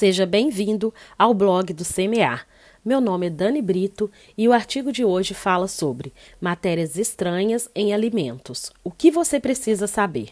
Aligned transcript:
Seja 0.00 0.24
bem-vindo 0.24 0.94
ao 1.18 1.34
blog 1.34 1.74
do 1.74 1.84
CMA. 1.84 2.40
Meu 2.82 3.02
nome 3.02 3.26
é 3.26 3.30
Dani 3.30 3.60
Brito 3.60 4.10
e 4.34 4.48
o 4.48 4.52
artigo 4.54 4.90
de 4.90 5.04
hoje 5.04 5.34
fala 5.34 5.68
sobre 5.68 6.10
matérias 6.40 6.96
estranhas 6.96 7.68
em 7.74 7.92
alimentos. 7.92 8.72
O 8.82 8.90
que 8.90 9.10
você 9.10 9.38
precisa 9.38 9.86
saber? 9.86 10.30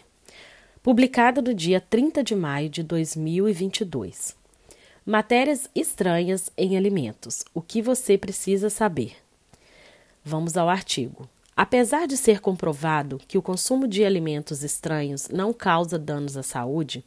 Publicado 0.81 1.39
no 1.39 1.53
dia 1.53 1.79
30 1.79 2.23
de 2.23 2.33
maio 2.33 2.67
de 2.67 2.81
2022. 2.81 4.35
Matérias 5.05 5.69
estranhas 5.75 6.51
em 6.57 6.75
alimentos. 6.75 7.45
O 7.53 7.61
que 7.61 7.79
você 7.79 8.17
precisa 8.17 8.71
saber? 8.71 9.17
Vamos 10.25 10.57
ao 10.57 10.67
artigo. 10.67 11.29
Apesar 11.61 12.07
de 12.07 12.15
ser 12.15 12.39
comprovado 12.39 13.19
que 13.27 13.37
o 13.37 13.41
consumo 13.41 13.85
de 13.85 14.05
alimentos 14.05 14.63
estranhos 14.63 15.27
não 15.27 15.51
causa 15.51 15.99
danos 15.99 16.37
à 16.37 16.41
saúde, 16.41 17.03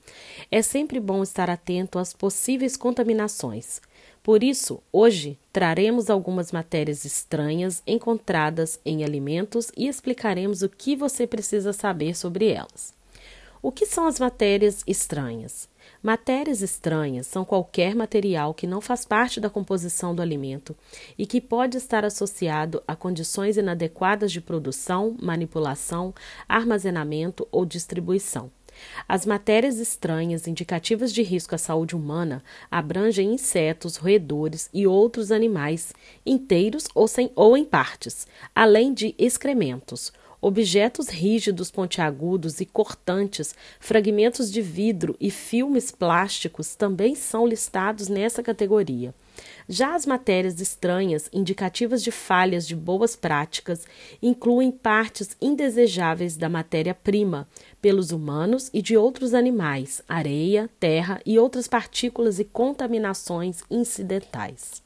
é 0.50 0.60
sempre 0.60 1.00
bom 1.00 1.22
estar 1.22 1.48
atento 1.48 1.98
às 1.98 2.12
possíveis 2.12 2.76
contaminações. 2.76 3.80
Por 4.22 4.44
isso, 4.44 4.82
hoje 4.92 5.38
traremos 5.50 6.10
algumas 6.10 6.52
matérias 6.52 7.06
estranhas 7.06 7.82
encontradas 7.86 8.78
em 8.84 9.02
alimentos 9.02 9.72
e 9.74 9.88
explicaremos 9.88 10.60
o 10.60 10.68
que 10.68 10.94
você 10.94 11.26
precisa 11.26 11.72
saber 11.72 12.14
sobre 12.14 12.48
elas. 12.48 12.92
O 13.62 13.72
que 13.72 13.86
são 13.86 14.06
as 14.06 14.20
matérias 14.20 14.84
estranhas? 14.86 15.66
Matérias 16.02 16.62
estranhas 16.62 17.28
são 17.28 17.44
qualquer 17.44 17.94
material 17.94 18.52
que 18.52 18.66
não 18.66 18.80
faz 18.80 19.04
parte 19.04 19.38
da 19.38 19.48
composição 19.48 20.12
do 20.12 20.20
alimento 20.20 20.74
e 21.16 21.24
que 21.24 21.40
pode 21.40 21.76
estar 21.76 22.04
associado 22.04 22.82
a 22.88 22.96
condições 22.96 23.56
inadequadas 23.56 24.32
de 24.32 24.40
produção, 24.40 25.16
manipulação, 25.22 26.12
armazenamento 26.48 27.46
ou 27.52 27.64
distribuição. 27.64 28.50
As 29.08 29.24
matérias 29.24 29.78
estranhas 29.78 30.48
indicativas 30.48 31.12
de 31.12 31.22
risco 31.22 31.54
à 31.54 31.58
saúde 31.58 31.94
humana 31.94 32.42
abrangem 32.68 33.34
insetos, 33.34 33.96
roedores 33.96 34.68
e 34.72 34.86
outros 34.86 35.30
animais, 35.30 35.92
inteiros 36.26 36.88
ou, 36.94 37.06
sem, 37.06 37.30
ou 37.36 37.56
em 37.56 37.64
partes, 37.64 38.26
além 38.54 38.92
de 38.92 39.14
excrementos, 39.18 40.12
Objetos 40.44 41.06
rígidos, 41.06 41.70
pontiagudos 41.70 42.60
e 42.60 42.66
cortantes, 42.66 43.54
fragmentos 43.78 44.50
de 44.50 44.60
vidro 44.60 45.16
e 45.20 45.30
filmes 45.30 45.92
plásticos 45.92 46.74
também 46.74 47.14
são 47.14 47.46
listados 47.46 48.08
nessa 48.08 48.42
categoria. 48.42 49.14
Já 49.68 49.94
as 49.94 50.04
matérias 50.04 50.60
estranhas, 50.60 51.28
indicativas 51.32 52.02
de 52.02 52.10
falhas 52.10 52.66
de 52.66 52.74
boas 52.74 53.14
práticas, 53.14 53.86
incluem 54.20 54.72
partes 54.72 55.36
indesejáveis 55.40 56.36
da 56.36 56.48
matéria-prima 56.48 57.48
pelos 57.80 58.10
humanos 58.10 58.68
e 58.74 58.82
de 58.82 58.96
outros 58.96 59.34
animais, 59.34 60.02
areia, 60.08 60.68
terra 60.80 61.20
e 61.24 61.38
outras 61.38 61.68
partículas 61.68 62.40
e 62.40 62.44
contaminações 62.44 63.62
incidentais. 63.70 64.82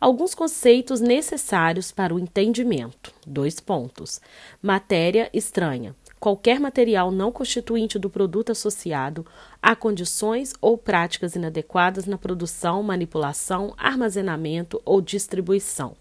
Alguns 0.00 0.34
conceitos 0.34 0.98
necessários 0.98 1.92
para 1.92 2.14
o 2.14 2.18
entendimento. 2.18 3.12
Dois 3.26 3.60
pontos. 3.60 4.18
Matéria 4.62 5.28
estranha. 5.30 5.94
Qualquer 6.18 6.58
material 6.58 7.10
não 7.10 7.30
constituinte 7.30 7.98
do 7.98 8.08
produto 8.08 8.50
associado 8.50 9.26
a 9.60 9.76
condições 9.76 10.54
ou 10.58 10.78
práticas 10.78 11.36
inadequadas 11.36 12.06
na 12.06 12.16
produção, 12.16 12.82
manipulação, 12.82 13.74
armazenamento 13.76 14.80
ou 14.86 15.02
distribuição. 15.02 15.94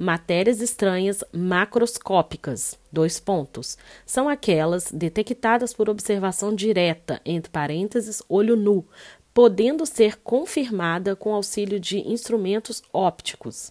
Matérias 0.00 0.60
estranhas 0.60 1.24
macroscópicas, 1.32 2.78
dois 2.90 3.18
pontos, 3.18 3.76
são 4.06 4.28
aquelas 4.28 4.92
detectadas 4.92 5.74
por 5.74 5.90
observação 5.90 6.54
direta, 6.54 7.20
entre 7.26 7.50
parênteses, 7.50 8.22
olho 8.28 8.54
nu, 8.54 8.86
podendo 9.38 9.86
ser 9.86 10.16
confirmada 10.16 11.14
com 11.14 11.32
auxílio 11.32 11.78
de 11.78 12.00
instrumentos 12.00 12.82
ópticos. 12.92 13.70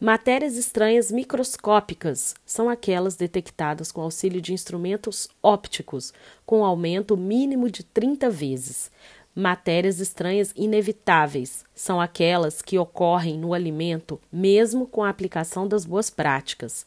Matérias 0.00 0.56
estranhas 0.56 1.10
microscópicas 1.10 2.36
são 2.46 2.68
aquelas 2.70 3.16
detectadas 3.16 3.90
com 3.90 4.02
auxílio 4.02 4.40
de 4.40 4.52
instrumentos 4.52 5.28
ópticos, 5.42 6.14
com 6.46 6.64
aumento 6.64 7.16
mínimo 7.16 7.68
de 7.68 7.82
30 7.82 8.30
vezes. 8.30 8.88
Matérias 9.34 9.98
estranhas 9.98 10.52
inevitáveis 10.54 11.64
são 11.74 12.00
aquelas 12.00 12.62
que 12.62 12.78
ocorrem 12.78 13.36
no 13.36 13.52
alimento 13.52 14.20
mesmo 14.30 14.86
com 14.86 15.02
a 15.02 15.08
aplicação 15.08 15.66
das 15.66 15.84
boas 15.84 16.08
práticas. 16.08 16.86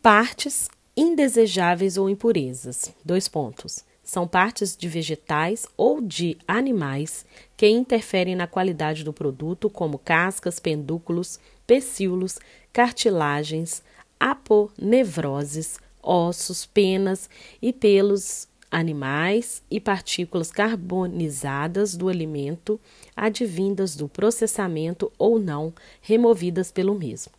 Partes 0.00 0.70
indesejáveis 0.96 1.98
ou 1.98 2.08
impurezas. 2.08 2.94
Dois 3.04 3.28
pontos 3.28 3.86
são 4.08 4.26
partes 4.26 4.74
de 4.74 4.88
vegetais 4.88 5.66
ou 5.76 6.00
de 6.00 6.38
animais 6.48 7.26
que 7.58 7.68
interferem 7.68 8.34
na 8.34 8.46
qualidade 8.46 9.04
do 9.04 9.12
produto, 9.12 9.68
como 9.68 9.98
cascas, 9.98 10.58
pendúculos, 10.58 11.38
pecíolos, 11.66 12.38
cartilagens, 12.72 13.82
aponevroses, 14.18 15.78
ossos, 16.02 16.64
penas 16.64 17.28
e 17.60 17.70
pelos 17.70 18.48
animais 18.70 19.62
e 19.70 19.78
partículas 19.78 20.50
carbonizadas 20.50 21.94
do 21.94 22.08
alimento, 22.08 22.80
advindas 23.14 23.94
do 23.94 24.08
processamento 24.08 25.12
ou 25.18 25.38
não, 25.38 25.70
removidas 26.00 26.72
pelo 26.72 26.94
mesmo. 26.94 27.34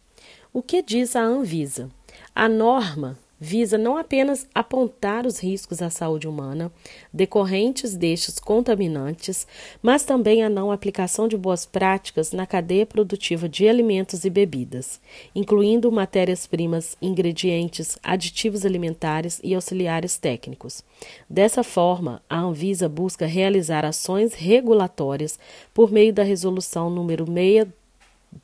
O 0.54 0.62
que 0.62 0.84
diz 0.84 1.16
a 1.16 1.24
Anvisa? 1.24 1.90
A 2.36 2.48
norma 2.48 3.18
visa 3.40 3.78
não 3.78 3.98
apenas 3.98 4.48
apontar 4.54 5.26
os 5.26 5.40
riscos 5.40 5.82
à 5.82 5.90
saúde 5.90 6.28
humana 6.28 6.72
decorrentes 7.14 7.96
destes 7.96 8.40
contaminantes, 8.40 9.48
mas 9.82 10.04
também 10.04 10.44
a 10.44 10.50
não 10.50 10.72
aplicação 10.72 11.28
de 11.28 11.38
boas 11.38 11.66
práticas 11.66 12.32
na 12.32 12.46
cadeia 12.46 12.86
produtiva 12.86 13.48
de 13.48 13.68
alimentos 13.68 14.26
e 14.26 14.30
bebidas, 14.30 15.00
incluindo 15.34 15.92
matérias-primas, 15.92 16.98
ingredientes, 17.02 17.98
aditivos 18.04 18.66
alimentares 18.66 19.40
e 19.44 19.56
auxiliares 19.56 20.18
técnicos. 20.18 20.84
Dessa 21.30 21.64
forma, 21.64 22.22
a 22.30 22.40
Anvisa 22.40 22.90
busca 22.90 23.26
realizar 23.26 23.86
ações 23.86 24.34
regulatórias 24.34 25.40
por 25.74 25.92
meio 25.92 26.14
da 26.14 26.24
resolução 26.24 26.90
número 26.90 27.26
6 27.26 27.79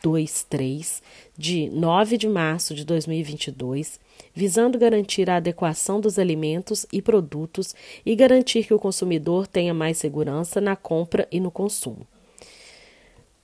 23, 0.03 1.01
de 1.37 1.69
9 1.69 2.17
de 2.17 2.27
março 2.27 2.73
de 2.73 2.85
2022, 2.85 3.99
visando 4.33 4.77
garantir 4.77 5.29
a 5.29 5.37
adequação 5.37 5.99
dos 5.99 6.19
alimentos 6.19 6.85
e 6.91 7.01
produtos 7.01 7.75
e 8.05 8.15
garantir 8.15 8.65
que 8.65 8.73
o 8.73 8.79
consumidor 8.79 9.47
tenha 9.47 9.73
mais 9.73 9.97
segurança 9.97 10.59
na 10.59 10.75
compra 10.75 11.27
e 11.31 11.39
no 11.39 11.51
consumo. 11.51 12.07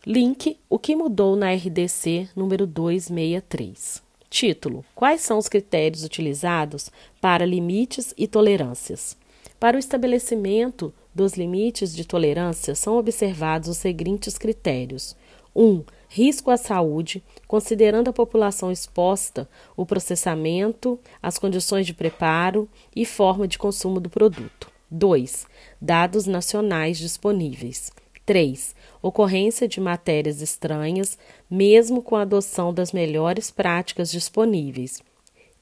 Link: 0.05 0.57
O 0.69 0.79
que 0.79 0.95
mudou 0.95 1.35
na 1.35 1.53
RDC 1.53 2.29
número 2.35 2.65
263. 2.65 4.01
Título: 4.29 4.83
Quais 4.95 5.21
são 5.21 5.37
os 5.37 5.47
critérios 5.47 6.03
utilizados 6.03 6.89
para 7.19 7.45
limites 7.45 8.13
e 8.17 8.27
tolerâncias? 8.27 9.15
Para 9.59 9.77
o 9.77 9.79
estabelecimento 9.79 10.91
dos 11.13 11.33
limites 11.33 11.93
de 11.93 12.03
tolerância 12.03 12.73
são 12.73 12.97
observados 12.97 13.69
os 13.69 13.77
seguintes 13.77 14.37
critérios: 14.37 15.15
1. 15.55 15.63
Um, 15.63 15.83
risco 16.07 16.51
à 16.51 16.57
saúde, 16.57 17.23
considerando 17.47 18.09
a 18.09 18.13
população 18.13 18.71
exposta, 18.71 19.49
o 19.77 19.85
processamento, 19.85 20.99
as 21.21 21.37
condições 21.37 21.85
de 21.85 21.93
preparo 21.93 22.67
e 22.95 23.05
forma 23.05 23.47
de 23.47 23.57
consumo 23.57 23.99
do 23.99 24.09
produto. 24.09 24.71
2. 24.89 25.47
Dados 25.79 26.25
nacionais 26.25 26.97
disponíveis. 26.97 27.91
3. 28.25 28.75
Ocorrência 29.01 29.67
de 29.67 29.79
matérias 29.79 30.41
estranhas, 30.41 31.17
mesmo 31.49 32.01
com 32.01 32.15
a 32.15 32.21
adoção 32.21 32.73
das 32.73 32.91
melhores 32.91 33.49
práticas 33.49 34.11
disponíveis. 34.11 35.01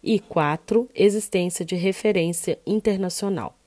E 0.04 0.20
4. 0.20 0.90
Existência 0.96 1.64
de 1.64 1.76
referência 1.76 2.60
internacional. 2.66 3.59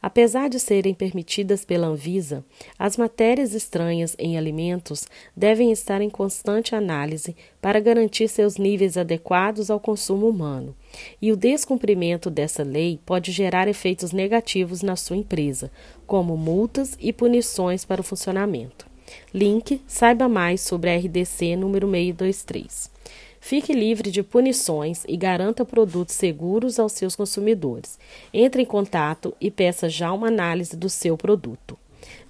Apesar 0.00 0.48
de 0.48 0.60
serem 0.60 0.94
permitidas 0.94 1.64
pela 1.64 1.86
Anvisa, 1.86 2.44
as 2.78 2.96
matérias 2.96 3.54
estranhas 3.54 4.14
em 4.18 4.36
alimentos 4.36 5.06
devem 5.36 5.72
estar 5.72 6.00
em 6.00 6.10
constante 6.10 6.74
análise 6.74 7.36
para 7.60 7.80
garantir 7.80 8.28
seus 8.28 8.56
níveis 8.56 8.96
adequados 8.96 9.70
ao 9.70 9.80
consumo 9.80 10.28
humano, 10.28 10.74
e 11.20 11.32
o 11.32 11.36
descumprimento 11.36 12.30
dessa 12.30 12.62
lei 12.62 13.00
pode 13.04 13.32
gerar 13.32 13.68
efeitos 13.68 14.12
negativos 14.12 14.82
na 14.82 14.96
sua 14.96 15.16
empresa, 15.16 15.70
como 16.06 16.36
multas 16.36 16.96
e 17.00 17.12
punições 17.12 17.84
para 17.84 18.00
o 18.00 18.04
funcionamento. 18.04 18.86
Link: 19.32 19.80
saiba 19.86 20.28
mais 20.28 20.60
sobre 20.60 20.90
a 20.90 20.96
RDC 20.96 21.56
número 21.56 21.88
623. 21.88 22.95
Fique 23.40 23.72
livre 23.72 24.10
de 24.10 24.22
punições 24.22 25.04
e 25.06 25.16
garanta 25.16 25.64
produtos 25.64 26.14
seguros 26.14 26.78
aos 26.78 26.92
seus 26.92 27.14
consumidores. 27.14 27.98
Entre 28.32 28.62
em 28.62 28.66
contato 28.66 29.34
e 29.40 29.50
peça 29.50 29.88
já 29.88 30.12
uma 30.12 30.28
análise 30.28 30.76
do 30.76 30.88
seu 30.88 31.16
produto. 31.16 31.78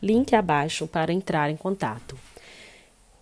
Link 0.02 0.34
abaixo 0.34 0.86
para 0.86 1.12
entrar 1.12 1.50
em 1.50 1.56
contato. 1.56 2.16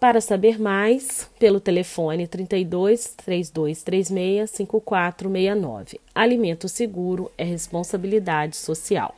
Para 0.00 0.20
saber 0.20 0.60
mais, 0.60 1.30
pelo 1.38 1.60
telefone 1.60 2.26
32 2.26 3.14
3236 3.24 4.50
5469. 4.50 6.00
Alimento 6.14 6.68
seguro 6.68 7.30
é 7.38 7.44
responsabilidade 7.44 8.56
social. 8.56 9.14